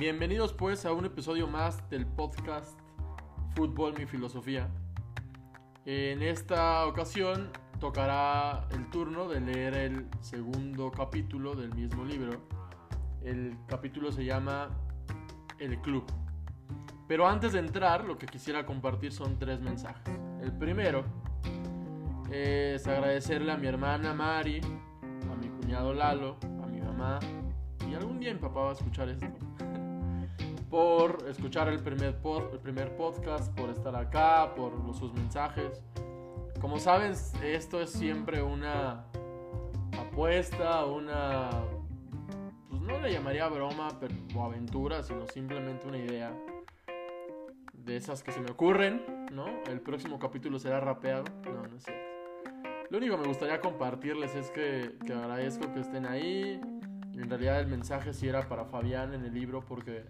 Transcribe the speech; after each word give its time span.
Bienvenidos 0.00 0.54
pues 0.54 0.86
a 0.86 0.94
un 0.94 1.04
episodio 1.04 1.46
más 1.46 1.86
del 1.90 2.06
podcast 2.06 2.80
Fútbol 3.54 3.92
Mi 3.98 4.06
Filosofía. 4.06 4.66
En 5.84 6.22
esta 6.22 6.86
ocasión 6.86 7.50
tocará 7.80 8.66
el 8.70 8.88
turno 8.88 9.28
de 9.28 9.42
leer 9.42 9.74
el 9.74 10.06
segundo 10.22 10.90
capítulo 10.90 11.54
del 11.54 11.74
mismo 11.74 12.06
libro. 12.06 12.40
El 13.22 13.58
capítulo 13.66 14.10
se 14.10 14.24
llama 14.24 14.70
El 15.58 15.78
Club. 15.82 16.06
Pero 17.06 17.28
antes 17.28 17.52
de 17.52 17.58
entrar, 17.58 18.02
lo 18.04 18.16
que 18.16 18.24
quisiera 18.24 18.64
compartir 18.64 19.12
son 19.12 19.38
tres 19.38 19.60
mensajes. 19.60 20.14
El 20.40 20.52
primero 20.52 21.04
es 22.32 22.86
agradecerle 22.86 23.52
a 23.52 23.58
mi 23.58 23.66
hermana 23.66 24.14
Mari, 24.14 24.62
a 25.30 25.36
mi 25.36 25.48
cuñado 25.60 25.92
Lalo, 25.92 26.38
a 26.64 26.66
mi 26.68 26.80
mamá 26.80 27.18
y 27.86 27.94
algún 27.94 28.18
día 28.18 28.32
mi 28.32 28.40
papá 28.40 28.60
va 28.60 28.70
a 28.70 28.72
escuchar 28.72 29.10
esto. 29.10 29.26
Por 30.70 31.24
escuchar 31.28 31.68
el 31.68 31.80
primer, 31.80 32.16
el 32.52 32.58
primer 32.60 32.96
podcast, 32.96 33.52
por 33.58 33.70
estar 33.70 33.94
acá, 33.96 34.54
por 34.54 34.72
sus 34.94 35.12
mensajes. 35.12 35.82
Como 36.60 36.78
saben, 36.78 37.12
esto 37.42 37.80
es 37.80 37.90
siempre 37.90 38.40
una 38.42 39.04
apuesta, 39.98 40.86
una... 40.86 41.50
Pues 42.68 42.80
no 42.82 43.00
le 43.00 43.12
llamaría 43.12 43.48
broma 43.48 43.88
pero, 43.98 44.14
o 44.36 44.44
aventura, 44.44 45.02
sino 45.02 45.26
simplemente 45.26 45.88
una 45.88 45.98
idea 45.98 46.32
de 47.72 47.96
esas 47.96 48.22
que 48.22 48.30
se 48.30 48.40
me 48.40 48.52
ocurren, 48.52 49.02
¿no? 49.32 49.46
El 49.68 49.80
próximo 49.80 50.20
capítulo 50.20 50.60
será 50.60 50.78
rapeado. 50.78 51.24
No, 51.46 51.66
no 51.66 51.76
es 51.76 51.82
cierto. 51.82 52.04
Lo 52.90 52.98
único 52.98 53.16
que 53.16 53.22
me 53.22 53.28
gustaría 53.28 53.60
compartirles 53.60 54.34
es 54.36 54.50
que, 54.50 54.96
que 55.04 55.12
agradezco 55.12 55.72
que 55.72 55.80
estén 55.80 56.06
ahí. 56.06 56.60
En 57.14 57.28
realidad 57.28 57.58
el 57.58 57.66
mensaje 57.66 58.12
sí 58.12 58.28
era 58.28 58.48
para 58.48 58.66
Fabián 58.66 59.14
en 59.14 59.24
el 59.24 59.34
libro 59.34 59.64
porque 59.64 60.04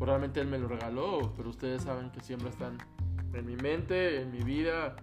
realmente 0.00 0.40
él 0.40 0.48
me 0.48 0.58
lo 0.58 0.68
regaló, 0.68 1.32
pero 1.36 1.48
ustedes 1.50 1.82
saben 1.82 2.10
que 2.10 2.20
siempre 2.20 2.48
están 2.48 2.78
en 3.32 3.46
mi 3.46 3.56
mente, 3.56 4.22
en 4.22 4.32
mi 4.32 4.42
vida. 4.42 4.96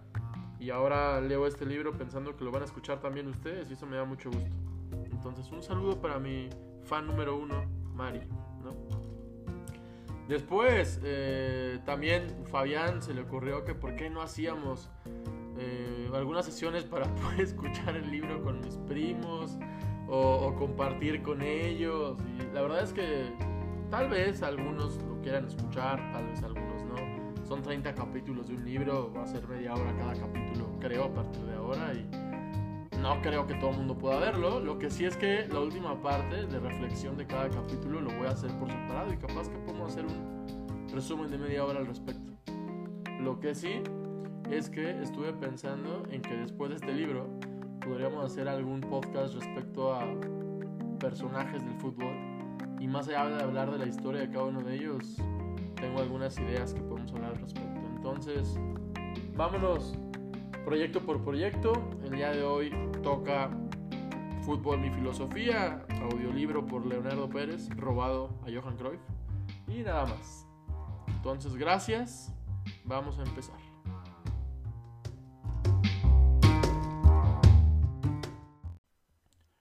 Y 0.60 0.72
ahora 0.72 1.22
leo 1.22 1.48
este 1.48 1.66
libro 1.66 1.94
pensando 1.94 2.36
que 2.36 2.44
lo 2.44 2.52
van 2.52 2.64
a 2.64 2.66
escuchar 2.66 3.00
también 3.00 3.28
ustedes 3.28 3.70
y 3.70 3.74
eso 3.74 3.86
me 3.86 3.96
da 3.96 4.04
mucho 4.04 4.30
gusto. 4.30 4.56
Entonces 5.12 5.50
un 5.52 5.64
saludo 5.64 6.02
para 6.02 6.20
mi 6.20 6.50
fan 6.84 7.08
número 7.08 7.38
uno, 7.38 7.64
Mari. 7.94 8.22
Después, 10.30 11.02
eh, 11.04 11.80
también 11.86 12.28
Fabián 12.52 13.02
se 13.02 13.16
le 13.16 13.22
ocurrió 13.22 13.66
que 13.66 13.74
por 13.74 13.96
qué 13.96 14.12
no 14.12 14.22
hacíamos 14.22 14.92
eh, 15.58 16.08
algunas 16.14 16.46
sesiones 16.46 16.84
para 16.84 17.06
poder 17.16 17.42
escuchar 17.42 17.96
el 17.96 18.12
libro 18.12 18.44
con 18.44 18.60
mis 18.62 18.78
primos 18.78 19.58
o, 20.08 20.54
compartir 20.56 21.24
con 21.24 21.42
ellos. 21.42 22.16
Y 22.38 22.54
la 22.54 22.62
verdad 22.62 22.84
es 22.84 22.94
que 22.94 23.34
tal 23.90 24.10
vez 24.10 24.42
algunos 24.44 24.98
lo 25.04 25.22
quieran 25.22 25.46
escuchar, 25.46 26.12
tal 26.12 26.28
vez 26.28 26.42
algunos 26.44 26.84
no. 26.84 27.46
Son 27.46 27.62
30 27.62 27.96
capítulos 27.96 28.48
de 28.48 28.56
un 28.56 28.66
libro, 28.66 29.12
va 29.12 29.24
a 29.24 29.28
ser 29.28 29.48
media 29.48 29.74
hora 29.74 29.96
cada 29.98 30.14
capítulo, 30.14 30.78
creo, 30.80 31.06
a 31.06 31.14
partir 31.14 31.42
de 31.44 31.56
ahora. 31.56 31.94
Y 31.94 33.00
no 33.02 33.22
creo 33.22 33.48
que 33.48 33.56
todo 33.56 33.72
el 33.72 33.78
mundo 33.78 33.98
pueda 33.98 34.20
verlo. 34.20 34.60
Lo 34.60 34.78
que 34.78 34.90
sí 34.90 35.06
es 35.06 35.18
que 35.18 35.48
la 35.48 35.60
última 35.60 36.00
parte 36.02 36.46
de 36.46 36.60
reflexión 36.60 37.18
de 37.18 37.26
cada 37.26 37.50
capítulo 37.50 38.02
lo 38.02 38.16
voy 38.18 38.28
a 38.28 38.32
hacer 38.32 38.52
por 38.60 38.70
separado 38.70 39.12
y 39.12 39.18
capaz 39.18 39.50
que 39.50 39.58
podemos 39.58 39.92
hacer 39.92 40.06
un 40.06 40.90
resumen 40.94 41.32
de 41.32 41.38
media 41.38 41.66
hora 41.66 41.80
al 41.80 41.88
respecto. 41.88 42.34
Lo 43.20 43.40
que 43.40 43.56
sí 43.56 43.82
es 44.52 44.70
que 44.70 45.02
estuve 45.02 45.34
pensando 45.34 46.04
en 46.12 46.22
que 46.22 46.36
después 46.36 46.70
de 46.70 46.76
este 46.78 46.94
libro 46.94 47.28
podríamos 47.82 48.26
hacer 48.26 48.48
algún 48.48 48.82
podcast 48.82 49.34
respecto 49.34 49.94
a 49.94 50.06
personajes 51.00 51.64
del 51.64 51.76
fútbol 51.76 52.29
y 52.80 52.88
más 52.88 53.08
allá 53.10 53.26
de 53.26 53.44
hablar 53.44 53.72
de 53.72 53.78
la 53.78 53.86
historia 53.86 54.22
de 54.22 54.30
cada 54.30 54.46
uno 54.46 54.62
de 54.62 54.76
ellos, 54.76 55.18
tengo 55.76 56.00
algunas 56.00 56.38
ideas 56.40 56.74
que 56.74 56.82
podemos 56.82 57.12
hablar 57.12 57.32
al 57.32 57.42
respecto. 57.42 57.80
Entonces, 57.96 58.58
vámonos 59.36 59.98
proyecto 60.64 61.02
por 61.06 61.24
proyecto. 61.24 61.74
El 62.04 62.12
día 62.12 62.32
de 62.32 62.44
hoy 62.44 62.72
toca 63.04 63.50
Fútbol 64.44 64.80
Mi 64.80 64.90
Filosofía, 64.90 65.86
audiolibro 66.12 66.66
por 66.66 66.86
Leonardo 66.86 67.30
Pérez, 67.30 67.70
robado 67.76 68.40
a 68.44 68.52
Johan 68.52 68.78
Cruyff. 68.78 69.02
Y 69.68 69.84
nada 69.84 70.06
más. 70.06 70.48
Entonces, 71.08 71.56
gracias. 71.56 72.34
Vamos 72.86 73.20
a 73.20 73.24
empezar. 73.24 73.58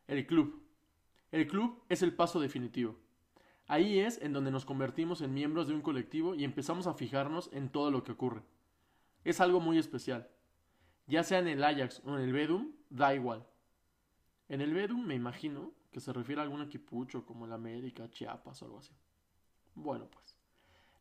El 0.06 0.26
club. 0.26 0.62
El 1.31 1.47
club 1.47 1.82
es 1.88 2.03
el 2.03 2.14
paso 2.14 2.41
definitivo. 2.41 2.97
Ahí 3.69 4.01
es 4.01 4.21
en 4.21 4.33
donde 4.33 4.51
nos 4.51 4.65
convertimos 4.65 5.21
en 5.21 5.33
miembros 5.33 5.69
de 5.69 5.75
un 5.75 5.83
colectivo 5.83 6.34
y 6.34 6.43
empezamos 6.43 6.89
a 6.89 6.95
fijarnos 6.95 7.51
en 7.53 7.69
todo 7.69 7.93
lo 7.93 8.03
que 8.03 8.12
ocurre. 8.12 8.43
Es 9.25 9.41
algo 9.41 9.61
muy 9.61 9.79
especial 9.79 10.29
ya 11.09 11.25
sea 11.25 11.39
en 11.39 11.49
el 11.49 11.65
Ajax 11.65 12.03
o 12.05 12.17
en 12.17 12.23
el 12.23 12.33
Bedum, 12.33 12.73
da 12.91 13.15
igual. 13.15 13.45
En 14.49 14.61
el 14.61 14.73
Bedum 14.73 15.05
me 15.05 15.15
imagino 15.15 15.73
que 15.91 16.01
se 16.01 16.12
refiere 16.12 16.41
a 16.41 16.45
algún 16.45 16.62
equipucho 16.62 17.25
como 17.25 17.47
el 17.47 17.53
América, 17.53 18.11
Chiapas 18.11 18.62
o 18.62 18.67
algo 18.67 18.79
así. 18.79 18.93
Bueno, 19.75 20.09
pues. 20.11 20.37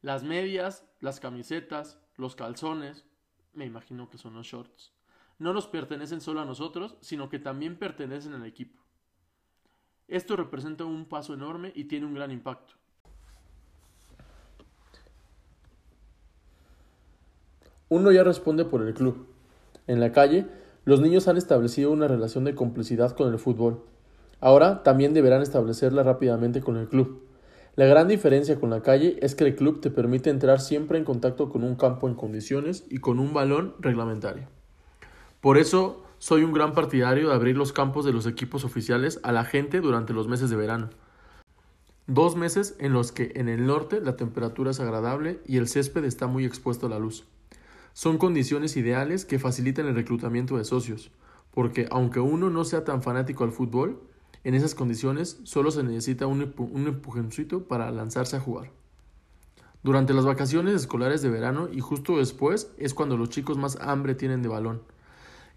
Las 0.01 0.23
medias, 0.23 0.85
las 1.01 1.19
camisetas, 1.19 1.99
los 2.15 2.35
calzones, 2.35 3.05
me 3.53 3.65
imagino 3.65 4.09
que 4.09 4.17
son 4.17 4.33
los 4.33 4.47
shorts, 4.47 4.93
no 5.39 5.53
nos 5.53 5.67
pertenecen 5.67 6.21
solo 6.21 6.39
a 6.39 6.45
nosotros, 6.45 6.97
sino 7.01 7.29
que 7.29 7.39
también 7.39 7.77
pertenecen 7.77 8.33
al 8.33 8.45
equipo. 8.45 8.81
Esto 10.07 10.35
representa 10.35 10.85
un 10.85 11.05
paso 11.05 11.33
enorme 11.33 11.71
y 11.75 11.85
tiene 11.85 12.05
un 12.05 12.13
gran 12.13 12.31
impacto. 12.31 12.73
Uno 17.89 18.11
ya 18.11 18.23
responde 18.23 18.65
por 18.65 18.81
el 18.81 18.93
club, 18.93 19.27
en 19.87 20.01
la 20.01 20.11
calle, 20.11 20.45
los 20.83 20.99
niños 20.99 21.27
han 21.29 21.37
establecido 21.37 21.91
una 21.91 22.07
relación 22.07 22.43
de 22.43 22.55
complicidad 22.55 23.15
con 23.15 23.31
el 23.31 23.39
fútbol. 23.39 23.83
Ahora 24.41 24.83
también 24.83 25.13
deberán 25.13 25.41
establecerla 25.41 26.03
rápidamente 26.03 26.61
con 26.61 26.75
el 26.75 26.89
club. 26.89 27.23
La 27.75 27.85
gran 27.85 28.07
diferencia 28.07 28.59
con 28.59 28.69
la 28.69 28.81
calle 28.81 29.17
es 29.21 29.35
que 29.35 29.45
el 29.45 29.55
club 29.55 29.79
te 29.81 29.89
permite 29.89 30.29
entrar 30.29 30.59
siempre 30.59 30.97
en 30.97 31.05
contacto 31.05 31.49
con 31.49 31.63
un 31.63 31.75
campo 31.75 32.07
en 32.07 32.15
condiciones 32.15 32.85
y 32.89 32.97
con 32.97 33.19
un 33.19 33.33
balón 33.33 33.75
reglamentario. 33.79 34.47
Por 35.39 35.57
eso 35.57 36.03
soy 36.19 36.43
un 36.43 36.53
gran 36.53 36.73
partidario 36.73 37.29
de 37.29 37.35
abrir 37.35 37.57
los 37.57 37.73
campos 37.73 38.05
de 38.05 38.11
los 38.11 38.25
equipos 38.25 38.63
oficiales 38.63 39.19
a 39.23 39.31
la 39.31 39.45
gente 39.45 39.81
durante 39.81 40.13
los 40.13 40.27
meses 40.27 40.49
de 40.49 40.55
verano. 40.55 40.89
Dos 42.07 42.35
meses 42.35 42.75
en 42.79 42.93
los 42.93 43.11
que 43.11 43.33
en 43.35 43.49
el 43.49 43.65
norte 43.65 43.99
la 44.01 44.15
temperatura 44.15 44.71
es 44.71 44.79
agradable 44.79 45.41
y 45.45 45.57
el 45.57 45.67
césped 45.67 46.05
está 46.05 46.27
muy 46.27 46.45
expuesto 46.45 46.87
a 46.87 46.89
la 46.89 46.99
luz. 46.99 47.25
Son 47.93 48.17
condiciones 48.17 48.77
ideales 48.77 49.25
que 49.25 49.39
facilitan 49.39 49.87
el 49.87 49.95
reclutamiento 49.95 50.57
de 50.57 50.63
socios, 50.63 51.11
porque 51.51 51.87
aunque 51.91 52.19
uno 52.19 52.49
no 52.49 52.63
sea 52.63 52.83
tan 52.83 53.03
fanático 53.03 53.43
al 53.43 53.51
fútbol, 53.51 54.01
en 54.43 54.55
esas 54.55 54.75
condiciones 54.75 55.39
solo 55.43 55.71
se 55.71 55.83
necesita 55.83 56.27
un, 56.27 56.53
un 56.57 57.65
para 57.67 57.91
lanzarse 57.91 58.37
a 58.37 58.39
jugar. 58.39 58.71
Durante 59.83 60.13
las 60.13 60.25
vacaciones 60.25 60.73
escolares 60.75 61.21
de 61.21 61.29
verano 61.29 61.69
y 61.71 61.81
justo 61.81 62.17
después 62.17 62.71
es 62.77 62.93
cuando 62.93 63.17
los 63.17 63.29
chicos 63.29 63.57
más 63.57 63.77
hambre 63.81 64.15
tienen 64.15 64.41
de 64.41 64.49
balón. 64.49 64.81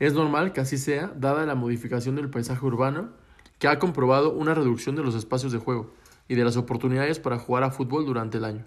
Es 0.01 0.15
normal 0.15 0.53
que 0.53 0.63
así 0.63 0.79
sea, 0.79 1.13
dada 1.15 1.45
la 1.45 1.55
modificación 1.55 2.17
del 2.17 2.31
paisaje 2.31 2.65
urbano, 2.65 3.11
que 3.59 3.69
ha 3.69 3.79
comprobado 3.79 4.33
una 4.33 4.55
reducción 4.55 4.97
de 4.97 5.03
los 5.03 5.15
espacios 5.15 5.53
de 5.53 5.59
juego 5.59 5.93
y 6.27 6.37
de 6.37 6.45
las 6.45 6.57
oportunidades 6.57 7.21
para 7.21 7.39
jugar 7.39 7.65
a 7.65 7.71
fútbol 7.71 8.07
durante 8.07 8.39
el 8.39 8.47
año. 8.47 8.65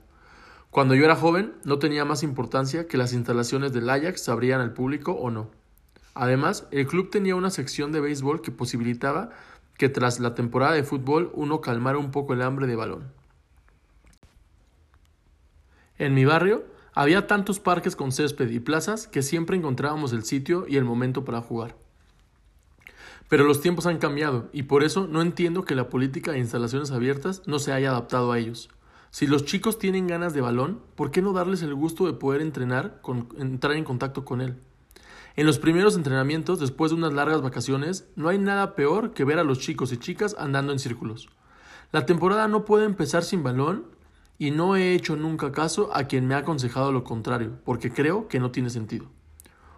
Cuando 0.69 0.93
yo 0.93 1.05
era 1.05 1.15
joven, 1.15 1.53
no 1.65 1.79
tenía 1.79 2.05
más 2.05 2.21
importancia 2.21 2.87
que 2.87 2.97
las 2.97 3.13
instalaciones 3.13 3.73
del 3.73 3.89
Ajax 3.89 4.21
se 4.21 4.31
abrían 4.31 4.61
al 4.61 4.73
público 4.73 5.13
o 5.13 5.31
no. 5.31 5.49
Además, 6.13 6.67
el 6.69 6.85
club 6.85 7.09
tenía 7.09 7.35
una 7.35 7.49
sección 7.49 7.91
de 7.91 7.99
béisbol 7.99 8.41
que 8.41 8.51
posibilitaba 8.51 9.31
que 9.77 9.89
tras 9.89 10.19
la 10.19 10.35
temporada 10.35 10.73
de 10.73 10.83
fútbol 10.83 11.31
uno 11.33 11.61
calmara 11.61 11.97
un 11.97 12.11
poco 12.11 12.33
el 12.33 12.43
hambre 12.43 12.67
de 12.67 12.75
balón. 12.75 13.11
En 15.97 16.13
mi 16.13 16.25
barrio 16.25 16.63
había 16.95 17.27
tantos 17.27 17.59
parques 17.59 17.95
con 17.95 18.11
césped 18.11 18.49
y 18.49 18.59
plazas 18.59 19.07
que 19.07 19.21
siempre 19.21 19.57
encontrábamos 19.57 20.13
el 20.13 20.23
sitio 20.23 20.65
y 20.67 20.77
el 20.77 20.83
momento 20.83 21.25
para 21.25 21.41
jugar. 21.41 21.75
Pero 23.29 23.45
los 23.45 23.61
tiempos 23.61 23.85
han 23.85 23.97
cambiado 23.97 24.49
y 24.53 24.63
por 24.63 24.83
eso 24.83 25.07
no 25.07 25.21
entiendo 25.21 25.65
que 25.65 25.75
la 25.75 25.89
política 25.89 26.31
de 26.31 26.39
instalaciones 26.39 26.91
abiertas 26.91 27.41
no 27.47 27.59
se 27.59 27.73
haya 27.73 27.89
adaptado 27.89 28.31
a 28.31 28.37
ellos. 28.37 28.69
Si 29.09 29.27
los 29.27 29.45
chicos 29.45 29.79
tienen 29.79 30.07
ganas 30.07 30.33
de 30.33 30.41
balón, 30.41 30.81
¿por 30.95 31.11
qué 31.11 31.21
no 31.21 31.33
darles 31.33 31.61
el 31.61 31.73
gusto 31.73 32.05
de 32.05 32.13
poder 32.13 32.41
entrenar, 32.41 32.99
con, 33.01 33.29
entrar 33.37 33.75
en 33.75 33.83
contacto 33.83 34.25
con 34.25 34.41
él? 34.41 34.55
En 35.35 35.47
los 35.47 35.57
primeros 35.57 35.95
entrenamientos, 35.95 36.59
después 36.59 36.91
de 36.91 36.97
unas 36.97 37.13
largas 37.13 37.41
vacaciones, 37.41 38.07
no 38.15 38.29
hay 38.29 38.37
nada 38.37 38.75
peor 38.75 39.13
que 39.13 39.23
ver 39.23 39.39
a 39.39 39.43
los 39.43 39.59
chicos 39.59 39.91
y 39.91 39.97
chicas 39.97 40.35
andando 40.37 40.71
en 40.73 40.79
círculos. 40.79 41.29
La 41.91 42.05
temporada 42.05 42.47
no 42.47 42.65
puede 42.65 42.85
empezar 42.85 43.23
sin 43.23 43.43
balón 43.43 43.85
y 44.37 44.51
no 44.51 44.75
he 44.75 44.93
hecho 44.93 45.15
nunca 45.15 45.51
caso 45.51 45.89
a 45.93 46.05
quien 46.05 46.27
me 46.27 46.35
ha 46.35 46.39
aconsejado 46.39 46.91
lo 46.91 47.03
contrario, 47.03 47.53
porque 47.63 47.91
creo 47.91 48.27
que 48.27 48.39
no 48.39 48.51
tiene 48.51 48.69
sentido. 48.69 49.07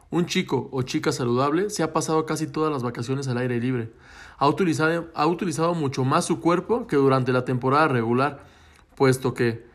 Un 0.10 0.26
chico 0.26 0.70
o 0.72 0.84
chica 0.84 1.12
saludable 1.12 1.70
se 1.70 1.84
ha 1.84 1.92
pasado 1.92 2.26
casi 2.26 2.48
todas 2.48 2.72
las 2.72 2.84
vacaciones 2.84 3.28
al 3.28 3.38
aire 3.38 3.60
libre. 3.60 3.92
Ha 4.38 4.48
utilizado, 4.48 5.08
ha 5.14 5.28
utilizado 5.28 5.74
mucho 5.74 6.06
más 6.06 6.26
su 6.26 6.40
cuerpo 6.40 6.88
que 6.88 6.96
durante 6.96 7.34
la 7.34 7.46
temporada 7.46 7.88
regular 7.88 8.46
puesto 8.96 9.34
que 9.34 9.66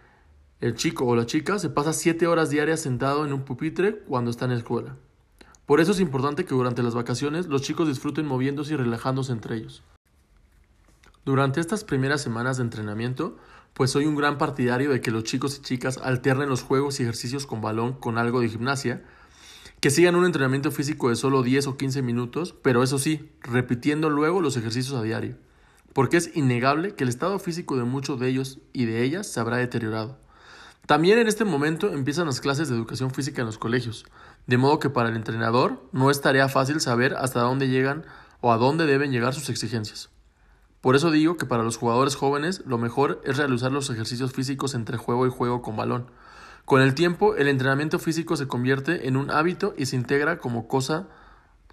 el 0.61 0.75
chico 0.75 1.05
o 1.07 1.17
la 1.17 1.27
chica 1.27 1.59
se 1.59 1.71
pasa 1.71 1.93
7 1.93 2.27
horas 2.27 2.51
diarias 2.51 2.81
sentado 2.81 3.25
en 3.25 3.33
un 3.33 3.45
pupitre 3.45 3.99
cuando 4.01 4.31
está 4.31 4.45
en 4.47 4.53
la 4.53 4.59
escuela. 4.59 4.97
Por 5.67 5.81
eso 5.81 5.93
es 5.93 6.01
importante 6.01 6.45
que 6.45 6.55
durante 6.55 6.83
las 6.83 6.95
vacaciones 6.95 7.47
los 7.47 7.63
chicos 7.63 7.89
disfruten 7.89 8.27
moviéndose 8.27 8.75
y 8.75 8.77
relajándose 8.77 9.33
entre 9.33 9.57
ellos. 9.57 9.83
Durante 11.25 11.61
estas 11.61 11.85
primeras 11.85 12.23
semanas 12.23 12.57
de 12.57 12.63
entrenamiento, 12.63 13.37
pues 13.75 13.91
soy 13.91 14.07
un 14.07 14.17
gran 14.17 14.39
partidario 14.39 14.91
de 14.91 15.03
que 15.03 15.11
los 15.11 15.25
chicos 15.25 15.59
y 15.59 15.63
chicas 15.63 15.99
alternen 15.99 16.49
los 16.49 16.63
juegos 16.63 16.99
y 16.99 17.03
ejercicios 17.03 17.47
con 17.47 17.61
balón 17.61 17.93
con 17.93 18.17
algo 18.17 18.41
de 18.41 18.49
gimnasia, 18.49 19.03
que 19.81 19.91
sigan 19.91 20.17
un 20.17 20.25
entrenamiento 20.25 20.71
físico 20.71 21.11
de 21.11 21.17
solo 21.17 21.43
10 21.43 21.67
o 21.67 21.77
15 21.77 22.01
minutos, 22.01 22.55
pero 22.63 22.83
eso 22.83 22.99
sí, 22.99 23.31
repitiendo 23.43 24.09
luego 24.09 24.41
los 24.41 24.57
ejercicios 24.57 24.95
a 24.99 25.03
diario, 25.03 25.37
porque 25.93 26.17
es 26.17 26.35
innegable 26.35 26.95
que 26.95 27.05
el 27.05 27.11
estado 27.11 27.39
físico 27.39 27.77
de 27.77 27.85
muchos 27.85 28.19
de 28.19 28.29
ellos 28.29 28.59
y 28.73 28.87
de 28.87 29.03
ellas 29.03 29.27
se 29.27 29.41
habrá 29.41 29.59
deteriorado. 29.59 30.19
También 30.87 31.19
en 31.19 31.29
este 31.29 31.45
momento 31.45 31.93
empiezan 31.93 32.27
las 32.27 32.41
clases 32.41 32.69
de 32.69 32.75
educación 32.75 33.11
física 33.11 33.43
en 33.43 33.47
los 33.47 33.59
colegios, 33.59 34.07
de 34.47 34.57
modo 34.57 34.79
que 34.79 34.91
para 34.91 35.11
el 35.11 35.17
entrenador 35.17 35.83
no 35.93 36.11
es 36.11 36.23
tarea 36.23 36.49
fácil 36.49 36.81
saber 36.81 37.15
hasta 37.15 37.41
dónde 37.41 37.69
llegan 37.69 38.07
o 38.41 38.53
a 38.53 38.57
dónde 38.57 38.87
deben 38.87 39.13
llegar 39.13 39.35
sus 39.35 39.51
exigencias. 39.51 40.11
Por 40.81 40.97
eso 40.97 41.11
digo 41.11 41.37
que 41.37 41.47
para 41.47 41.63
los 41.63 41.77
jugadores 41.77 42.17
jóvenes 42.17 42.63
lo 42.67 42.79
mejor 42.79 43.21
es 43.25 43.37
realizar 43.37 43.71
los 43.71 43.91
ejercicios 43.91 44.33
físicos 44.33 44.75
entre 44.75 44.97
juego 44.97 45.27
y 45.27 45.31
juego 45.31 45.61
con 45.61 45.77
balón. 45.77 46.11
Con 46.65 46.81
el 46.81 46.95
tiempo, 46.95 47.37
el 47.37 47.49
entrenamiento 47.49 47.99
físico 47.99 48.37
se 48.37 48.47
convierte 48.47 49.09
en 49.09 49.17
un 49.17 49.31
hábito 49.31 49.75
y 49.77 49.87
se 49.87 49.97
integra 49.97 50.39
como 50.39 50.69
cosa 50.69 51.09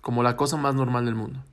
como 0.02 0.24
la 0.24 0.38
cosa 0.38 0.58
más 0.58 0.76
normal 0.76 1.06
del 1.06 1.16
mundo. 1.16 1.44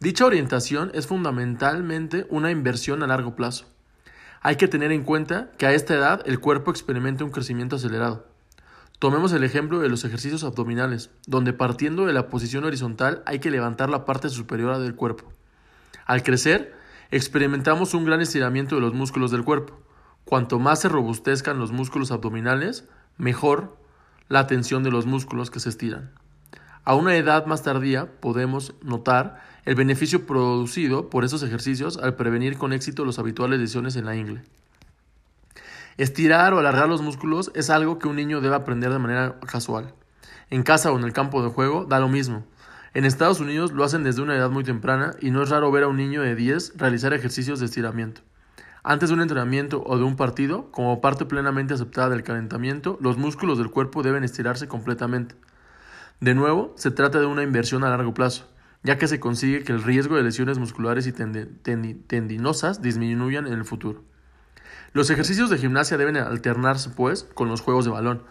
Dicha 0.00 0.24
orientación 0.24 0.90
es 0.94 1.06
fundamentalmente 1.06 2.26
una 2.30 2.50
inversión 2.50 3.02
a 3.02 3.06
largo 3.06 3.36
plazo. 3.36 3.66
Hay 4.40 4.56
que 4.56 4.68
tener 4.68 4.92
en 4.92 5.04
cuenta 5.04 5.50
que 5.58 5.66
a 5.66 5.72
esta 5.72 5.94
edad 5.94 6.22
el 6.24 6.40
cuerpo 6.40 6.70
experimenta 6.70 7.24
un 7.24 7.30
crecimiento 7.30 7.76
acelerado. 7.76 8.26
Tomemos 8.98 9.32
el 9.32 9.44
ejemplo 9.44 9.78
de 9.80 9.88
los 9.88 10.04
ejercicios 10.04 10.42
abdominales, 10.42 11.10
donde 11.26 11.52
partiendo 11.52 12.06
de 12.06 12.12
la 12.12 12.28
posición 12.28 12.64
horizontal 12.64 13.22
hay 13.26 13.38
que 13.38 13.50
levantar 13.50 13.90
la 13.90 14.04
parte 14.04 14.30
superior 14.30 14.78
del 14.78 14.94
cuerpo. 14.94 15.32
Al 16.10 16.24
crecer, 16.24 16.74
experimentamos 17.12 17.94
un 17.94 18.04
gran 18.04 18.20
estiramiento 18.20 18.74
de 18.74 18.80
los 18.80 18.94
músculos 18.94 19.30
del 19.30 19.44
cuerpo. 19.44 19.78
Cuanto 20.24 20.58
más 20.58 20.80
se 20.80 20.88
robustezcan 20.88 21.60
los 21.60 21.70
músculos 21.70 22.10
abdominales, 22.10 22.84
mejor 23.16 23.76
la 24.28 24.48
tensión 24.48 24.82
de 24.82 24.90
los 24.90 25.06
músculos 25.06 25.52
que 25.52 25.60
se 25.60 25.68
estiran. 25.68 26.10
A 26.82 26.96
una 26.96 27.14
edad 27.14 27.46
más 27.46 27.62
tardía 27.62 28.10
podemos 28.18 28.74
notar 28.82 29.40
el 29.64 29.76
beneficio 29.76 30.26
producido 30.26 31.10
por 31.10 31.24
esos 31.24 31.44
ejercicios 31.44 31.96
al 31.96 32.16
prevenir 32.16 32.58
con 32.58 32.72
éxito 32.72 33.04
las 33.04 33.20
habituales 33.20 33.60
lesiones 33.60 33.94
en 33.94 34.06
la 34.06 34.16
ingle. 34.16 34.42
Estirar 35.96 36.54
o 36.54 36.58
alargar 36.58 36.88
los 36.88 37.02
músculos 37.02 37.52
es 37.54 37.70
algo 37.70 38.00
que 38.00 38.08
un 38.08 38.16
niño 38.16 38.40
debe 38.40 38.56
aprender 38.56 38.92
de 38.92 38.98
manera 38.98 39.38
casual. 39.46 39.94
En 40.50 40.64
casa 40.64 40.90
o 40.90 40.98
en 40.98 41.04
el 41.04 41.12
campo 41.12 41.40
de 41.44 41.50
juego 41.50 41.84
da 41.84 42.00
lo 42.00 42.08
mismo. 42.08 42.44
En 42.92 43.04
Estados 43.04 43.38
Unidos 43.38 43.70
lo 43.70 43.84
hacen 43.84 44.02
desde 44.02 44.20
una 44.20 44.34
edad 44.34 44.50
muy 44.50 44.64
temprana 44.64 45.14
y 45.20 45.30
no 45.30 45.44
es 45.44 45.48
raro 45.48 45.70
ver 45.70 45.84
a 45.84 45.88
un 45.88 45.96
niño 45.96 46.22
de 46.22 46.34
10 46.34 46.72
realizar 46.76 47.14
ejercicios 47.14 47.60
de 47.60 47.66
estiramiento. 47.66 48.22
Antes 48.82 49.10
de 49.10 49.14
un 49.14 49.20
entrenamiento 49.20 49.84
o 49.86 49.96
de 49.96 50.02
un 50.02 50.16
partido, 50.16 50.72
como 50.72 51.00
parte 51.00 51.24
plenamente 51.24 51.74
aceptada 51.74 52.08
del 52.08 52.24
calentamiento, 52.24 52.98
los 53.00 53.16
músculos 53.16 53.58
del 53.58 53.70
cuerpo 53.70 54.02
deben 54.02 54.24
estirarse 54.24 54.66
completamente. 54.66 55.36
De 56.18 56.34
nuevo, 56.34 56.74
se 56.76 56.90
trata 56.90 57.20
de 57.20 57.26
una 57.26 57.44
inversión 57.44 57.84
a 57.84 57.90
largo 57.90 58.12
plazo, 58.12 58.48
ya 58.82 58.98
que 58.98 59.06
se 59.06 59.20
consigue 59.20 59.62
que 59.62 59.72
el 59.72 59.84
riesgo 59.84 60.16
de 60.16 60.24
lesiones 60.24 60.58
musculares 60.58 61.06
y 61.06 61.12
tendinosas 61.12 62.82
disminuyan 62.82 63.46
en 63.46 63.52
el 63.52 63.64
futuro. 63.64 64.02
Los 64.92 65.10
ejercicios 65.10 65.48
de 65.48 65.58
gimnasia 65.58 65.96
deben 65.96 66.16
alternarse, 66.16 66.90
pues, 66.90 67.22
con 67.22 67.48
los 67.48 67.60
juegos 67.60 67.84
de 67.84 67.92
balón, 67.92 68.24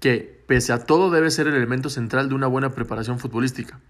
que, 0.00 0.42
pese 0.46 0.72
a 0.72 0.84
todo, 0.84 1.10
debe 1.10 1.30
ser 1.30 1.46
el 1.46 1.54
elemento 1.54 1.88
central 1.90 2.28
de 2.28 2.34
una 2.34 2.46
buena 2.46 2.70
preparación 2.70 3.18
futbolística. 3.18 3.80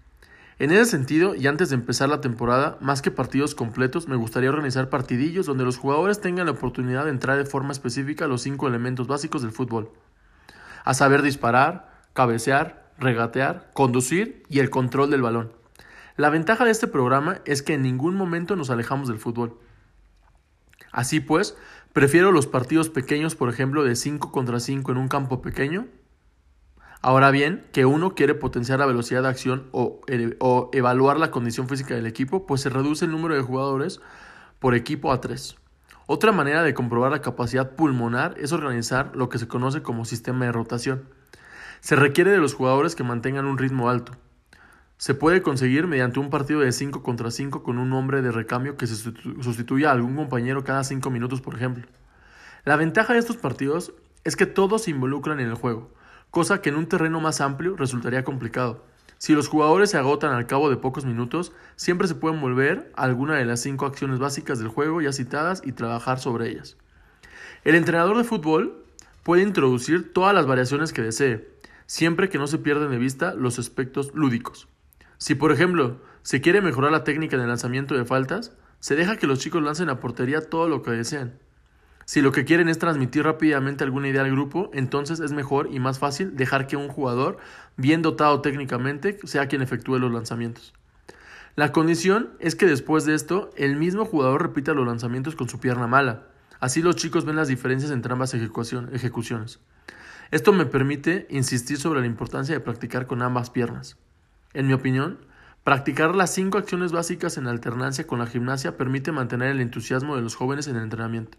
En 0.57 0.71
ese 0.71 0.85
sentido, 0.85 1.35
y 1.35 1.47
antes 1.47 1.69
de 1.69 1.75
empezar 1.75 2.07
la 2.07 2.21
temporada, 2.21 2.77
más 2.79 3.01
que 3.01 3.11
partidos 3.11 3.55
completos, 3.55 4.07
me 4.07 4.15
gustaría 4.15 4.49
organizar 4.49 4.89
partidillos 4.89 5.45
donde 5.45 5.65
los 5.65 5.77
jugadores 5.77 6.21
tengan 6.21 6.45
la 6.45 6.53
oportunidad 6.53 7.03
de 7.03 7.09
entrar 7.09 7.37
de 7.37 7.45
forma 7.45 7.73
específica 7.73 8.23
a 8.23 8.27
los 8.29 8.41
cinco 8.41 8.67
elementos 8.67 9.07
básicos 9.07 9.41
del 9.41 9.51
fútbol. 9.51 9.91
A 10.85 10.93
saber 10.93 11.23
disparar, 11.23 11.91
cabecear, 12.13 12.89
regatear, 12.97 13.69
conducir 13.73 14.43
y 14.47 14.59
el 14.59 14.69
control 14.69 15.09
del 15.09 15.23
balón. 15.23 15.51
La 16.15 16.29
ventaja 16.29 16.63
de 16.63 16.71
este 16.71 16.87
programa 16.87 17.41
es 17.43 17.61
que 17.61 17.73
en 17.73 17.81
ningún 17.81 18.15
momento 18.15 18.55
nos 18.55 18.69
alejamos 18.69 19.09
del 19.09 19.19
fútbol. 19.19 19.57
Así 20.91 21.19
pues, 21.19 21.57
prefiero 21.93 22.31
los 22.31 22.47
partidos 22.47 22.89
pequeños, 22.89 23.35
por 23.35 23.49
ejemplo, 23.49 23.83
de 23.83 23.95
5 23.95 24.31
contra 24.31 24.59
5 24.59 24.91
en 24.91 24.97
un 24.97 25.07
campo 25.07 25.41
pequeño, 25.41 25.87
Ahora 27.05 27.29
bien, 27.29 27.67
que 27.71 27.85
uno 27.85 28.15
quiere 28.15 28.33
potenciar 28.33 28.79
la 28.79 28.87
velocidad 28.87 29.21
de 29.21 29.27
acción 29.27 29.67
o, 29.71 30.01
o, 30.39 30.69
evaluar 30.73 31.19
la 31.19 31.29
condición 31.29 31.69
física 31.69 31.93
del 31.93 32.07
equipo, 32.07 32.47
pues 32.47 32.61
se 32.61 32.69
reduce 32.71 33.05
el 33.05 33.11
número 33.11 33.35
de 33.35 33.43
jugadores 33.43 34.01
por 34.57 34.73
equipo 34.73 35.11
a 35.11 35.21
tres. 35.21 35.55
Otra 36.07 36.31
manera 36.31 36.63
de 36.63 36.73
comprobar 36.73 37.11
la 37.11 37.21
capacidad 37.21 37.75
pulmonar 37.75 38.33
es 38.39 38.53
organizar 38.53 39.11
lo 39.15 39.29
que 39.29 39.37
se 39.37 39.47
conoce 39.47 39.83
como 39.83 40.03
sistema 40.03 40.45
de 40.45 40.51
rotación. 40.51 41.07
Se 41.79 41.95
requiere 41.95 42.31
de 42.31 42.39
los 42.39 42.55
jugadores 42.55 42.95
que 42.95 43.03
mantengan 43.03 43.45
un 43.45 43.59
ritmo 43.59 43.87
alto. 43.87 44.13
Se 44.97 45.13
puede 45.13 45.41
conseguir 45.41 45.87
mediante 45.87 46.19
un 46.19 46.29
partido 46.29 46.61
de 46.61 46.71
5 46.71 47.03
contra 47.03 47.31
5 47.31 47.63
con 47.63 47.77
un 47.77 47.91
hombre 47.93 48.21
de 48.21 48.31
recambio 48.31 48.77
que 48.77 48.87
se 48.87 48.95
sustituya 48.95 49.89
a 49.89 49.93
algún 49.93 50.15
compañero 50.15 50.63
cada 50.63 50.83
5 50.83 51.09
minutos, 51.09 51.41
por 51.41 51.55
ejemplo. 51.55 51.85
La 52.63 52.75
ventaja 52.75 53.13
de 53.13 53.19
estos 53.19 53.37
partidos 53.37 53.93
es 54.23 54.35
que 54.35 54.45
todos 54.45 54.83
se 54.83 54.91
involucran 54.91 55.39
en 55.39 55.47
el 55.47 55.55
juego 55.55 55.91
cosa 56.35 56.61
que 56.61 56.67
en 56.67 56.75
un 56.75 56.87
terreno 56.87 57.21
más 57.21 57.39
amplio 57.39 57.77
resultaría 57.77 58.25
complicado. 58.25 58.83
Si 59.17 59.33
los 59.33 59.47
jugadores 59.47 59.91
se 59.91 59.97
agotan 59.97 60.33
al 60.33 60.47
cabo 60.47 60.69
de 60.69 60.75
pocos 60.75 61.05
minutos, 61.05 61.53
siempre 61.77 62.09
se 62.09 62.15
pueden 62.15 62.41
volver 62.41 62.91
a 62.97 63.03
alguna 63.03 63.35
de 63.37 63.45
las 63.45 63.61
cinco 63.61 63.85
acciones 63.85 64.19
básicas 64.19 64.59
del 64.59 64.67
juego 64.67 64.99
ya 64.99 65.13
citadas 65.13 65.61
y 65.63 65.71
trabajar 65.71 66.19
sobre 66.19 66.49
ellas. 66.49 66.75
El 67.63 67.75
entrenador 67.75 68.17
de 68.17 68.25
fútbol 68.25 68.83
puede 69.23 69.43
introducir 69.43 70.11
todas 70.11 70.35
las 70.35 70.45
variaciones 70.45 70.91
que 70.91 71.03
desee, 71.03 71.47
siempre 71.85 72.27
que 72.27 72.37
no 72.37 72.47
se 72.47 72.57
pierdan 72.57 72.91
de 72.91 72.97
vista 72.97 73.33
los 73.33 73.57
aspectos 73.57 74.13
lúdicos. 74.13 74.67
Si, 75.17 75.35
por 75.35 75.51
ejemplo, 75.51 76.01
se 76.21 76.41
quiere 76.41 76.61
mejorar 76.61 76.91
la 76.91 77.03
técnica 77.03 77.37
de 77.37 77.47
lanzamiento 77.47 77.95
de 77.95 78.05
faltas, 78.05 78.53
se 78.79 78.95
deja 78.95 79.17
que 79.17 79.27
los 79.27 79.39
chicos 79.39 79.63
lancen 79.63 79.89
a 79.89 79.99
portería 79.99 80.49
todo 80.49 80.67
lo 80.67 80.81
que 80.81 80.91
desean. 80.91 81.39
Si 82.05 82.21
lo 82.21 82.31
que 82.31 82.45
quieren 82.45 82.69
es 82.69 82.77
transmitir 82.77 83.23
rápidamente 83.23 83.83
alguna 83.83 84.07
idea 84.07 84.21
al 84.21 84.29
grupo, 84.29 84.69
entonces 84.73 85.19
es 85.19 85.31
mejor 85.31 85.69
y 85.71 85.79
más 85.79 85.97
fácil 85.97 86.35
dejar 86.35 86.67
que 86.67 86.77
un 86.77 86.87
jugador, 86.87 87.37
bien 87.77 88.03
dotado 88.03 88.41
técnicamente, 88.41 89.17
sea 89.23 89.47
quien 89.47 89.63
efectúe 89.63 89.97
los 89.97 90.11
lanzamientos. 90.11 90.73
La 91.55 91.71
condición 91.71 92.31
es 92.39 92.55
que 92.55 92.67
después 92.67 93.05
de 93.05 93.15
esto, 93.15 93.49
el 93.55 93.75
mismo 93.75 94.05
jugador 94.05 94.43
repita 94.43 94.73
los 94.73 94.85
lanzamientos 94.85 95.35
con 95.35 95.49
su 95.49 95.59
pierna 95.59 95.87
mala. 95.87 96.27
Así 96.59 96.81
los 96.81 96.95
chicos 96.95 97.25
ven 97.25 97.37
las 97.37 97.47
diferencias 97.47 97.91
entre 97.91 98.13
ambas 98.13 98.33
ejecuciones. 98.33 99.59
Esto 100.31 100.53
me 100.53 100.65
permite 100.65 101.25
insistir 101.29 101.77
sobre 101.77 102.01
la 102.01 102.07
importancia 102.07 102.53
de 102.53 102.61
practicar 102.61 103.07
con 103.07 103.21
ambas 103.21 103.49
piernas. 103.49 103.97
En 104.55 104.67
mi 104.67 104.73
opinión, 104.73 105.19
practicar 105.65 106.15
las 106.15 106.33
cinco 106.33 106.57
acciones 106.57 106.93
básicas 106.93 107.37
en 107.37 107.45
alternancia 107.45 108.07
con 108.07 108.19
la 108.19 108.25
gimnasia 108.25 108.77
permite 108.77 109.11
mantener 109.11 109.49
el 109.49 109.59
entusiasmo 109.59 110.15
de 110.15 110.21
los 110.21 110.35
jóvenes 110.35 110.67
en 110.67 110.77
el 110.77 110.83
entrenamiento. 110.83 111.37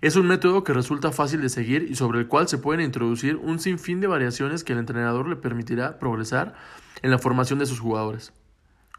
Es 0.00 0.14
un 0.14 0.28
método 0.28 0.62
que 0.62 0.72
resulta 0.72 1.10
fácil 1.10 1.42
de 1.42 1.48
seguir 1.48 1.88
y 1.90 1.96
sobre 1.96 2.20
el 2.20 2.28
cual 2.28 2.46
se 2.46 2.58
pueden 2.58 2.82
introducir 2.82 3.34
un 3.34 3.58
sinfín 3.58 4.00
de 4.00 4.06
variaciones 4.06 4.62
que 4.62 4.74
el 4.74 4.78
entrenador 4.78 5.28
le 5.28 5.34
permitirá 5.34 5.98
progresar 5.98 6.54
en 7.02 7.10
la 7.10 7.18
formación 7.18 7.58
de 7.58 7.66
sus 7.66 7.80
jugadores. 7.80 8.32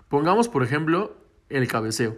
Pongamos, 0.09 0.49
por 0.49 0.61
ejemplo, 0.61 1.15
el 1.47 1.69
cabeceo. 1.69 2.17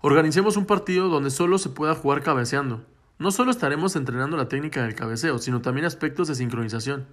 Organicemos 0.00 0.56
un 0.56 0.66
partido 0.66 1.08
donde 1.08 1.30
solo 1.30 1.58
se 1.58 1.68
pueda 1.68 1.94
jugar 1.94 2.24
cabeceando. 2.24 2.84
No 3.20 3.30
solo 3.30 3.52
estaremos 3.52 3.94
entrenando 3.94 4.36
la 4.36 4.48
técnica 4.48 4.82
del 4.82 4.96
cabeceo, 4.96 5.38
sino 5.38 5.62
también 5.62 5.86
aspectos 5.86 6.26
de 6.26 6.34
sincronización. 6.34 7.06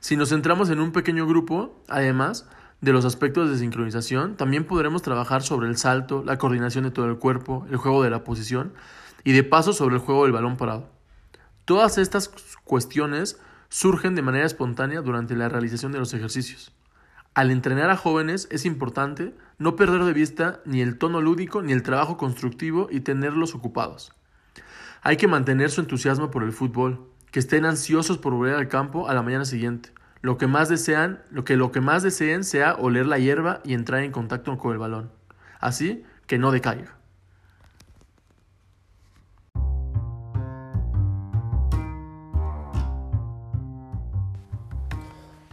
Si 0.00 0.16
nos 0.16 0.30
centramos 0.30 0.70
en 0.70 0.80
un 0.80 0.92
pequeño 0.92 1.26
grupo, 1.26 1.78
además 1.86 2.48
de 2.80 2.92
los 2.92 3.04
aspectos 3.04 3.50
de 3.50 3.58
sincronización, 3.58 4.34
también 4.34 4.64
podremos 4.64 5.02
trabajar 5.02 5.42
sobre 5.42 5.68
el 5.68 5.76
salto, 5.76 6.24
la 6.24 6.38
coordinación 6.38 6.84
de 6.84 6.90
todo 6.90 7.04
el 7.04 7.18
cuerpo, 7.18 7.66
el 7.70 7.76
juego 7.76 8.02
de 8.02 8.08
la 8.08 8.24
posición 8.24 8.72
y 9.24 9.32
de 9.32 9.44
paso 9.44 9.74
sobre 9.74 9.96
el 9.96 10.00
juego 10.00 10.24
del 10.24 10.32
balón 10.32 10.56
parado. 10.56 10.88
Todas 11.66 11.98
estas 11.98 12.30
cuestiones 12.64 13.38
surgen 13.68 14.14
de 14.14 14.22
manera 14.22 14.46
espontánea 14.46 15.02
durante 15.02 15.36
la 15.36 15.50
realización 15.50 15.92
de 15.92 15.98
los 15.98 16.14
ejercicios. 16.14 16.72
Al 17.34 17.50
entrenar 17.50 17.90
a 17.90 17.96
jóvenes 17.96 18.48
es 18.50 18.64
importante 18.64 19.34
no 19.58 19.76
perder 19.76 20.04
de 20.04 20.14
vista 20.14 20.60
ni 20.64 20.80
el 20.80 20.96
tono 20.96 21.20
lúdico 21.20 21.60
ni 21.60 21.72
el 21.72 21.82
trabajo 21.82 22.16
constructivo 22.16 22.88
y 22.90 23.00
tenerlos 23.00 23.54
ocupados. 23.54 24.14
Hay 25.02 25.18
que 25.18 25.28
mantener 25.28 25.70
su 25.70 25.82
entusiasmo 25.82 26.30
por 26.30 26.42
el 26.42 26.52
fútbol, 26.52 27.06
que 27.30 27.38
estén 27.38 27.64
ansiosos 27.64 28.18
por 28.18 28.34
volver 28.34 28.54
al 28.54 28.68
campo 28.68 29.08
a 29.08 29.14
la 29.14 29.22
mañana 29.22 29.44
siguiente. 29.44 29.90
Lo 30.22 30.36
que 30.36 30.46
más 30.46 30.68
desean, 30.68 31.22
lo 31.30 31.44
que 31.44 31.56
lo 31.56 31.72
que 31.72 31.80
más 31.80 32.02
deseen 32.02 32.44
sea 32.44 32.74
oler 32.74 33.06
la 33.06 33.18
hierba 33.18 33.60
y 33.64 33.74
entrar 33.74 34.02
en 34.02 34.12
contacto 34.12 34.58
con 34.58 34.72
el 34.72 34.78
balón. 34.78 35.10
Así 35.60 36.04
que 36.26 36.38
no 36.38 36.50
decaiga. 36.50 36.96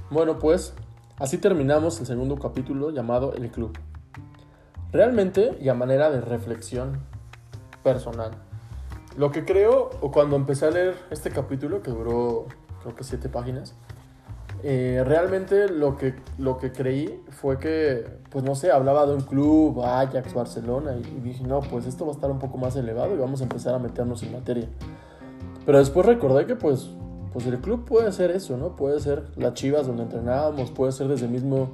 Bueno, 0.09 0.39
pues 0.39 0.73
así 1.19 1.37
terminamos 1.37 1.99
el 1.99 2.05
segundo 2.05 2.37
capítulo 2.37 2.91
llamado 2.91 3.33
El 3.33 3.49
Club. 3.51 3.77
Realmente 4.91 5.57
y 5.61 5.69
a 5.69 5.73
manera 5.73 6.09
de 6.09 6.21
reflexión 6.21 6.99
personal. 7.83 8.46
Lo 9.17 9.31
que 9.31 9.45
creo, 9.45 9.89
o 9.99 10.11
cuando 10.11 10.35
empecé 10.35 10.67
a 10.67 10.71
leer 10.71 10.95
este 11.09 11.31
capítulo, 11.31 11.81
que 11.81 11.89
duró 11.89 12.45
creo 12.81 12.95
que 12.95 13.03
siete 13.03 13.29
páginas, 13.29 13.73
eh, 14.63 15.03
realmente 15.05 15.69
lo 15.69 15.97
que, 15.97 16.13
lo 16.37 16.57
que 16.57 16.71
creí 16.71 17.19
fue 17.29 17.57
que, 17.57 18.05
pues 18.29 18.43
no 18.43 18.53
sé, 18.55 18.71
hablaba 18.71 19.07
de 19.07 19.15
un 19.15 19.21
club, 19.21 19.83
Ajax, 19.83 20.33
Barcelona, 20.33 20.95
y, 20.95 20.99
y 20.99 21.19
dije, 21.21 21.43
no, 21.43 21.61
pues 21.61 21.87
esto 21.87 22.05
va 22.05 22.11
a 22.11 22.15
estar 22.15 22.29
un 22.29 22.37
poco 22.37 22.57
más 22.59 22.75
elevado 22.75 23.15
y 23.15 23.17
vamos 23.17 23.41
a 23.41 23.43
empezar 23.43 23.73
a 23.73 23.79
meternos 23.79 24.21
en 24.21 24.33
materia. 24.33 24.67
Pero 25.65 25.79
después 25.79 26.05
recordé 26.05 26.45
que 26.45 26.55
pues, 26.55 26.91
pues 27.33 27.45
el 27.47 27.59
club 27.59 27.85
puede 27.85 28.11
ser 28.11 28.29
eso, 28.29 28.55
¿no? 28.55 28.75
Puede 28.75 28.99
ser 28.99 29.25
las 29.35 29.53
chivas 29.53 29.87
donde 29.87 30.03
entrenábamos, 30.03 30.69
puede 30.71 30.91
ser 30.91 31.07
desde 31.07 31.27
mismo 31.27 31.71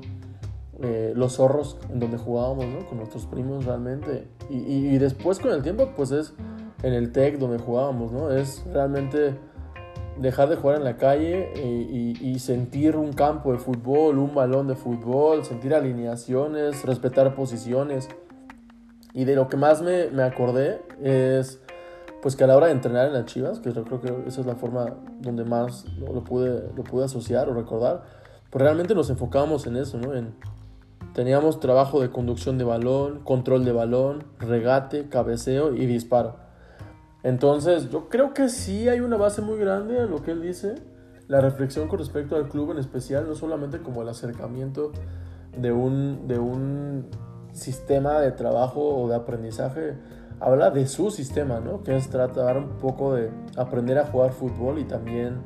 eh, 0.82 1.14
los 1.16 1.34
zorros 1.34 1.78
en 1.90 2.00
donde 2.00 2.18
jugábamos, 2.18 2.66
¿no? 2.68 2.88
Con 2.88 2.98
nuestros 2.98 3.26
primos 3.26 3.66
realmente. 3.66 4.28
Y, 4.50 4.58
y, 4.58 4.96
y, 4.96 4.98
después 4.98 5.40
con 5.40 5.52
el 5.52 5.62
tiempo, 5.62 5.92
pues 5.96 6.12
es 6.12 6.34
en 6.84 6.94
el 6.94 7.12
TEC 7.12 7.40
donde 7.40 7.58
jugábamos, 7.58 8.12
¿no? 8.12 8.30
Es 8.32 8.64
realmente 8.72 9.36
dejar 10.18 10.50
de 10.50 10.58
jugar 10.58 10.78
en 10.78 10.84
la 10.84 10.98
calle 10.98 11.52
y, 11.56 12.18
y, 12.22 12.40
sentir 12.40 12.96
un 12.96 13.14
campo 13.14 13.52
de 13.52 13.58
fútbol, 13.58 14.20
un 14.20 14.36
balón 14.36 14.68
de 14.68 14.76
fútbol, 14.76 15.44
sentir 15.44 15.74
alineaciones, 15.74 16.86
respetar 16.86 17.34
posiciones. 17.34 18.10
Y 19.14 19.26
de 19.26 19.36
lo 19.36 19.48
que 19.48 19.58
más 19.58 19.82
me, 19.82 20.10
me 20.12 20.24
acordé 20.24 20.82
es 21.02 21.60
pues 22.22 22.36
que 22.36 22.44
a 22.44 22.48
la 22.48 22.56
hora 22.56 22.68
de 22.68 22.74
entrenar 22.74 23.08
en 23.08 23.14
las 23.14 23.26
Chivas, 23.26 23.60
que 23.60 23.72
yo 23.74 23.84
creo 23.84 24.00
que 24.00 24.14
esa 24.28 24.42
es 24.42 24.48
la 24.48 24.56
forma 24.56 24.94
donde 25.20 25.44
más 25.44 25.86
lo, 25.98 26.14
lo 26.14 26.24
pude, 26.24 26.70
lo 26.76 26.84
pude 26.84 27.06
asociar 27.06 27.50
o 27.50 27.54
recordar, 27.54 28.04
pues 28.50 28.62
realmente 28.62 28.94
nos 28.96 29.10
enfocábamos 29.10 29.68
en 29.68 29.78
eso, 29.78 29.98
¿no? 29.98 30.14
En, 30.14 30.34
teníamos 31.14 31.60
trabajo 31.60 32.02
de 32.02 32.12
conducción 32.12 32.58
de 32.58 32.64
balón, 32.64 33.20
control 33.24 33.66
de 33.66 33.72
balón, 33.72 34.24
regate, 34.40 35.10
cabeceo 35.10 35.74
y 35.74 35.86
disparo. 35.86 36.43
Entonces, 37.24 37.90
yo 37.90 38.10
creo 38.10 38.34
que 38.34 38.50
sí 38.50 38.90
hay 38.90 39.00
una 39.00 39.18
base 39.18 39.42
muy 39.42 39.58
grande 39.58 40.00
a 40.00 40.06
lo 40.06 40.22
que 40.22 40.32
él 40.32 40.42
dice. 40.42 40.76
La 41.28 41.40
reflexión 41.40 41.88
con 41.88 42.00
respecto 42.00 42.36
al 42.36 42.50
club 42.50 42.72
en 42.72 42.78
especial, 42.78 43.26
no 43.28 43.36
solamente 43.36 43.80
como 43.80 44.02
el 44.02 44.10
acercamiento 44.10 44.92
de 45.58 45.72
un, 45.72 46.28
de 46.28 46.38
un 46.38 47.08
sistema 47.54 48.20
de 48.20 48.32
trabajo 48.32 48.82
o 48.82 49.08
de 49.08 49.16
aprendizaje, 49.16 49.96
habla 50.42 50.70
de 50.70 50.86
su 50.88 51.12
sistema, 51.12 51.62
¿no? 51.62 51.84
Que 51.84 51.96
es 51.96 52.10
tratar 52.10 52.58
un 52.58 52.78
poco 52.78 53.14
de 53.14 53.32
aprender 53.56 53.98
a 53.98 54.06
jugar 54.06 54.34
fútbol 54.34 54.80
y 54.80 54.84
también 54.84 55.42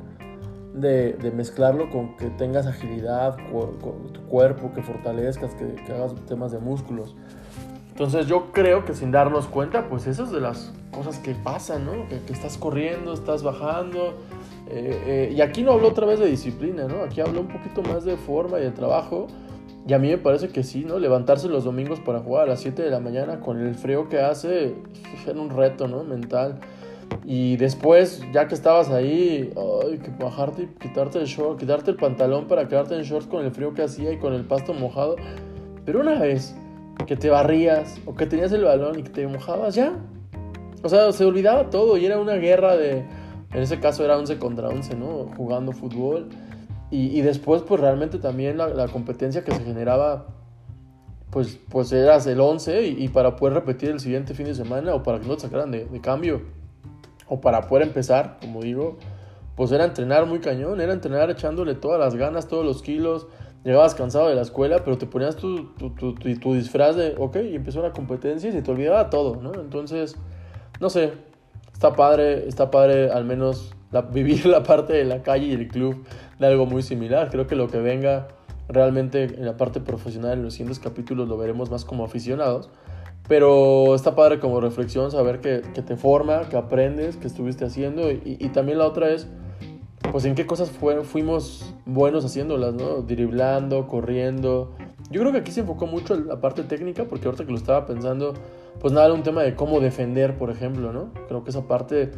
de, 0.74 1.12
de 1.12 1.30
mezclarlo 1.30 1.90
con 1.90 2.16
que 2.16 2.30
tengas 2.30 2.66
agilidad, 2.66 3.36
con 3.52 4.12
tu 4.12 4.22
cuerpo, 4.26 4.72
que 4.72 4.82
fortalezcas, 4.82 5.54
que, 5.54 5.74
que, 5.74 5.92
hagas 5.92 6.14
temas 6.26 6.52
de 6.52 6.58
músculos. 6.58 7.14
Entonces 7.98 8.28
yo 8.28 8.52
creo 8.52 8.84
que 8.84 8.94
sin 8.94 9.10
darnos 9.10 9.48
cuenta, 9.48 9.88
pues 9.88 10.06
eso 10.06 10.22
es 10.22 10.30
de 10.30 10.40
las 10.40 10.72
cosas 10.92 11.18
que 11.18 11.34
pasan, 11.34 11.84
¿no? 11.84 12.08
Que, 12.08 12.20
que 12.20 12.32
estás 12.32 12.56
corriendo, 12.56 13.12
estás 13.12 13.42
bajando. 13.42 14.14
Eh, 14.68 15.02
eh, 15.04 15.34
y 15.36 15.40
aquí 15.40 15.64
no 15.64 15.72
hablo 15.72 15.88
otra 15.88 16.06
vez 16.06 16.20
de 16.20 16.26
disciplina, 16.26 16.86
¿no? 16.86 17.02
Aquí 17.02 17.20
hablo 17.20 17.40
un 17.40 17.48
poquito 17.48 17.82
más 17.82 18.04
de 18.04 18.16
forma 18.16 18.60
y 18.60 18.62
de 18.62 18.70
trabajo. 18.70 19.26
Y 19.84 19.94
a 19.94 19.98
mí 19.98 20.10
me 20.10 20.18
parece 20.18 20.50
que 20.50 20.62
sí, 20.62 20.84
¿no? 20.84 21.00
Levantarse 21.00 21.48
los 21.48 21.64
domingos 21.64 21.98
para 21.98 22.20
jugar 22.20 22.44
a 22.44 22.46
las 22.46 22.60
7 22.60 22.80
de 22.82 22.90
la 22.90 23.00
mañana 23.00 23.40
con 23.40 23.58
el 23.58 23.74
frío 23.74 24.08
que 24.08 24.20
hace, 24.20 24.76
era 25.26 25.40
un 25.40 25.50
reto, 25.50 25.88
¿no? 25.88 26.04
Mental. 26.04 26.60
Y 27.24 27.56
después, 27.56 28.22
ya 28.32 28.46
que 28.46 28.54
estabas 28.54 28.90
ahí, 28.90 29.52
ay, 29.82 29.98
que 29.98 30.12
bajarte 30.22 30.62
y 30.62 30.66
quitarte 30.66 31.18
el 31.18 31.26
short, 31.26 31.58
quitarte 31.58 31.90
el 31.90 31.96
pantalón 31.96 32.46
para 32.46 32.68
quedarte 32.68 32.94
en 32.94 33.02
shorts 33.02 33.26
con 33.26 33.44
el 33.44 33.50
frío 33.50 33.74
que 33.74 33.82
hacía 33.82 34.12
y 34.12 34.18
con 34.18 34.34
el 34.34 34.44
pasto 34.44 34.72
mojado. 34.72 35.16
Pero 35.84 35.98
una 35.98 36.20
vez 36.20 36.54
que 37.06 37.16
te 37.16 37.30
barrías 37.30 38.00
o 38.06 38.14
que 38.14 38.26
tenías 38.26 38.52
el 38.52 38.64
balón 38.64 38.98
y 38.98 39.02
que 39.02 39.10
te 39.10 39.26
mojabas, 39.26 39.74
ya. 39.74 39.92
O 40.82 40.88
sea, 40.88 41.10
se 41.12 41.24
olvidaba 41.24 41.70
todo 41.70 41.96
y 41.96 42.06
era 42.06 42.18
una 42.18 42.34
guerra 42.34 42.76
de, 42.76 43.04
en 43.52 43.62
ese 43.62 43.80
caso 43.80 44.04
era 44.04 44.18
11 44.18 44.38
contra 44.38 44.68
11, 44.68 44.94
¿no? 44.96 45.26
Jugando 45.36 45.72
fútbol. 45.72 46.28
Y, 46.90 47.18
y 47.18 47.20
después, 47.22 47.62
pues 47.62 47.80
realmente 47.80 48.18
también 48.18 48.58
la, 48.58 48.68
la, 48.68 48.88
competencia 48.88 49.44
que 49.44 49.52
se 49.52 49.62
generaba, 49.62 50.26
pues, 51.30 51.58
pues 51.68 51.92
eras 51.92 52.26
el 52.26 52.40
11 52.40 52.82
y, 52.86 53.08
para 53.08 53.36
poder 53.36 53.54
repetir 53.54 53.90
el 53.90 54.00
siguiente 54.00 54.34
fin 54.34 54.46
de 54.46 54.54
semana 54.54 54.94
o 54.94 55.02
para 55.02 55.20
que 55.20 55.26
no 55.26 55.34
te 55.34 55.42
sacaran 55.42 55.70
de, 55.70 55.84
de, 55.84 56.00
cambio 56.00 56.42
o 57.26 57.40
para 57.40 57.66
poder 57.66 57.86
empezar, 57.86 58.38
como 58.40 58.62
digo, 58.62 58.96
pues 59.54 59.70
era 59.72 59.84
entrenar 59.84 60.24
muy 60.24 60.38
cañón, 60.38 60.80
era 60.80 60.92
entrenar 60.92 61.30
echándole 61.30 61.74
todas 61.74 62.00
las 62.00 62.14
ganas, 62.14 62.48
todos 62.48 62.64
los 62.64 62.80
kilos. 62.82 63.26
Llegabas 63.64 63.94
cansado 63.94 64.28
de 64.28 64.34
la 64.34 64.42
escuela, 64.42 64.84
pero 64.84 64.98
te 64.98 65.06
ponías 65.06 65.36
tu, 65.36 65.74
tu, 65.74 65.90
tu, 65.90 66.14
tu, 66.14 66.54
disfraz 66.54 66.96
de, 66.96 67.14
ok, 67.18 67.36
y 67.36 67.56
empezó 67.56 67.82
la 67.82 67.92
competencia 67.92 68.48
y 68.48 68.52
se 68.52 68.62
te 68.62 68.70
olvidaba 68.70 69.10
todo, 69.10 69.36
¿no? 69.42 69.52
Entonces, 69.54 70.16
no 70.80 70.90
sé, 70.90 71.12
está 71.72 71.94
padre, 71.94 72.48
está 72.48 72.70
padre 72.70 73.10
al 73.10 73.24
menos 73.24 73.74
la, 73.90 74.02
vivir 74.02 74.46
la 74.46 74.62
parte 74.62 74.92
de 74.92 75.04
la 75.04 75.22
calle 75.22 75.46
y 75.46 75.52
el 75.52 75.68
club 75.68 76.04
de 76.38 76.46
algo 76.46 76.66
muy 76.66 76.82
similar. 76.82 77.30
Creo 77.30 77.46
que 77.46 77.56
lo 77.56 77.68
que 77.68 77.78
venga 77.78 78.28
realmente 78.68 79.24
en 79.24 79.46
la 79.46 79.56
parte 79.56 79.80
profesional 79.80 80.34
en 80.34 80.44
los 80.44 80.54
siguientes 80.54 80.78
capítulos 80.78 81.28
lo 81.28 81.36
veremos 81.36 81.70
más 81.70 81.84
como 81.84 82.04
aficionados. 82.04 82.70
Pero 83.28 83.94
está 83.94 84.14
padre 84.14 84.40
como 84.40 84.60
reflexión 84.60 85.10
saber 85.10 85.40
que, 85.40 85.62
que 85.74 85.82
te 85.82 85.96
forma, 85.96 86.48
que 86.48 86.56
aprendes, 86.56 87.16
que 87.16 87.26
estuviste 87.26 87.66
haciendo. 87.66 88.10
Y, 88.10 88.20
y, 88.24 88.48
también 88.48 88.78
la 88.78 88.86
otra 88.86 89.10
es, 89.10 89.28
pues 90.10 90.24
en 90.24 90.34
qué 90.34 90.46
cosas 90.46 90.70
fuimos 90.70 91.74
buenos 91.86 92.24
haciéndolas, 92.24 92.74
¿no? 92.74 93.02
Driblando, 93.02 93.86
corriendo. 93.86 94.72
Yo 95.10 95.20
creo 95.20 95.32
que 95.32 95.38
aquí 95.38 95.52
se 95.52 95.60
enfocó 95.60 95.86
mucho 95.86 96.14
la 96.14 96.40
parte 96.40 96.62
técnica, 96.64 97.04
porque 97.04 97.26
ahorita 97.26 97.44
que 97.44 97.52
lo 97.52 97.58
estaba 97.58 97.86
pensando, 97.86 98.34
pues 98.80 98.92
nada, 98.92 99.06
era 99.06 99.14
un 99.14 99.22
tema 99.22 99.42
de 99.42 99.54
cómo 99.54 99.80
defender, 99.80 100.36
por 100.36 100.50
ejemplo, 100.50 100.92
¿no? 100.92 101.12
Creo 101.28 101.44
que 101.44 101.50
esa 101.50 101.66
parte 101.66 102.10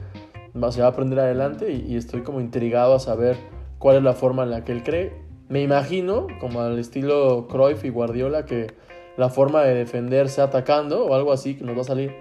se 0.71 0.81
va 0.81 0.87
a 0.87 0.91
aprender 0.91 1.21
adelante 1.21 1.73
y, 1.73 1.93
y 1.93 1.97
estoy 1.97 2.23
como 2.23 2.41
intrigado 2.41 2.95
a 2.95 2.99
saber 2.99 3.37
cuál 3.79 3.97
es 3.97 4.03
la 4.03 4.15
forma 4.15 4.43
en 4.43 4.51
la 4.51 4.65
que 4.65 4.73
él 4.73 4.83
cree. 4.83 5.13
Me 5.49 5.63
imagino, 5.63 6.29
como 6.41 6.61
al 6.61 6.79
estilo 6.79 7.49
Cruyff 7.49 7.85
y 7.85 7.91
Guardiola, 7.91 8.45
que 8.45 8.69
la 9.17 9.29
forma 9.29 9.63
de 9.63 9.75
defenderse 9.75 10.41
atacando 10.41 11.05
o 11.05 11.15
algo 11.15 11.33
así 11.33 11.57
que 11.57 11.65
nos 11.65 11.77
va 11.77 11.83
a 11.83 11.85
salir. 11.85 12.13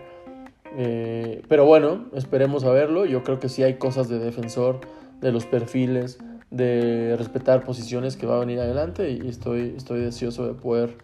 Eh, 0.77 1.41
pero 1.47 1.65
bueno, 1.65 2.05
esperemos 2.13 2.63
a 2.63 2.71
verlo. 2.71 3.05
Yo 3.05 3.23
creo 3.23 3.39
que 3.39 3.49
sí 3.49 3.63
hay 3.63 3.75
cosas 3.75 4.09
de 4.09 4.19
defensor, 4.19 4.81
de 5.21 5.31
los 5.31 5.45
perfiles, 5.45 6.19
de 6.51 7.15
respetar 7.17 7.63
posiciones 7.63 8.17
que 8.17 8.25
va 8.25 8.37
a 8.37 8.39
venir 8.39 8.59
adelante 8.59 9.11
y 9.11 9.27
estoy, 9.27 9.73
estoy 9.77 10.01
deseoso 10.01 10.47
de 10.47 10.53
poder 10.53 10.97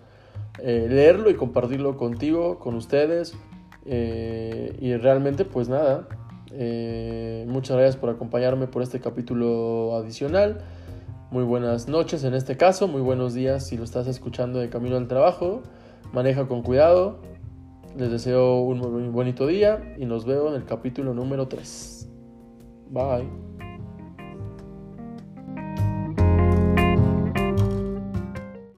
eh, 0.59 0.87
leerlo 0.89 1.29
y 1.29 1.35
compartirlo 1.35 1.97
contigo, 1.97 2.59
con 2.59 2.75
ustedes. 2.75 3.35
Eh, 3.85 4.75
y 4.79 4.95
realmente 4.95 5.45
pues 5.45 5.69
nada, 5.69 6.07
eh, 6.51 7.45
muchas 7.47 7.77
gracias 7.77 7.97
por 7.97 8.09
acompañarme 8.09 8.67
por 8.67 8.81
este 8.81 8.99
capítulo 8.99 9.95
adicional. 9.95 10.61
Muy 11.31 11.43
buenas 11.43 11.87
noches 11.87 12.23
en 12.23 12.33
este 12.33 12.55
caso, 12.55 12.87
muy 12.87 13.01
buenos 13.01 13.33
días 13.33 13.67
si 13.67 13.77
lo 13.77 13.83
estás 13.83 14.07
escuchando 14.07 14.59
de 14.59 14.69
camino 14.69 14.95
al 14.95 15.07
trabajo. 15.07 15.61
Maneja 16.13 16.47
con 16.47 16.61
cuidado. 16.61 17.19
Les 17.97 18.11
deseo 18.11 18.59
un 18.59 18.79
muy 18.79 19.07
bonito 19.09 19.47
día 19.47 19.95
y 19.97 20.05
nos 20.05 20.25
veo 20.25 20.49
en 20.49 20.55
el 20.55 20.65
capítulo 20.65 21.13
número 21.13 21.47
3. 21.47 22.09
Bye. 22.89 23.44